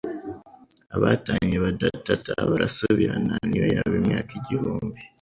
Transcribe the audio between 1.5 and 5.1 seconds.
badatata barasubirana niyo yaba imyaka ibihumbi.